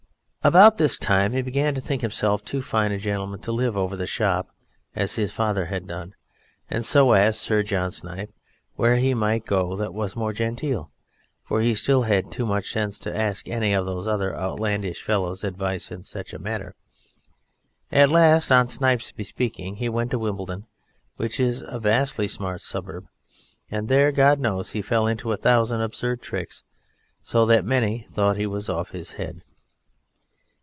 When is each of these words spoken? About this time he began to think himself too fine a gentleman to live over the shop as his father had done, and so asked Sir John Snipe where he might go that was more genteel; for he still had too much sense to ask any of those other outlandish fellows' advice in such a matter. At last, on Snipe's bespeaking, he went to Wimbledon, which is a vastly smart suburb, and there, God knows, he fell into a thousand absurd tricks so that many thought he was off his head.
About 0.43 0.79
this 0.79 0.97
time 0.97 1.33
he 1.33 1.43
began 1.43 1.75
to 1.75 1.81
think 1.81 2.01
himself 2.01 2.43
too 2.43 2.63
fine 2.63 2.91
a 2.91 2.97
gentleman 2.97 3.41
to 3.41 3.51
live 3.51 3.77
over 3.77 3.95
the 3.95 4.07
shop 4.07 4.49
as 4.95 5.13
his 5.13 5.31
father 5.31 5.65
had 5.67 5.85
done, 5.85 6.15
and 6.67 6.83
so 6.83 7.13
asked 7.13 7.41
Sir 7.41 7.61
John 7.61 7.91
Snipe 7.91 8.33
where 8.75 8.95
he 8.95 9.13
might 9.13 9.45
go 9.45 9.75
that 9.75 9.93
was 9.93 10.15
more 10.15 10.33
genteel; 10.33 10.89
for 11.43 11.61
he 11.61 11.75
still 11.75 12.01
had 12.01 12.31
too 12.31 12.47
much 12.47 12.71
sense 12.71 12.97
to 13.01 13.15
ask 13.15 13.47
any 13.47 13.71
of 13.71 13.85
those 13.85 14.07
other 14.07 14.35
outlandish 14.35 15.03
fellows' 15.03 15.43
advice 15.43 15.91
in 15.91 16.01
such 16.01 16.33
a 16.33 16.39
matter. 16.39 16.73
At 17.91 18.09
last, 18.09 18.49
on 18.51 18.67
Snipe's 18.67 19.11
bespeaking, 19.11 19.75
he 19.75 19.89
went 19.89 20.09
to 20.09 20.17
Wimbledon, 20.17 20.65
which 21.17 21.39
is 21.39 21.63
a 21.67 21.77
vastly 21.77 22.27
smart 22.27 22.61
suburb, 22.61 23.05
and 23.69 23.89
there, 23.89 24.11
God 24.11 24.39
knows, 24.39 24.71
he 24.71 24.81
fell 24.81 25.05
into 25.05 25.31
a 25.31 25.37
thousand 25.37 25.81
absurd 25.81 26.19
tricks 26.23 26.63
so 27.21 27.45
that 27.45 27.63
many 27.63 28.07
thought 28.09 28.37
he 28.37 28.47
was 28.47 28.69
off 28.69 28.89
his 28.89 29.13
head. 29.13 29.43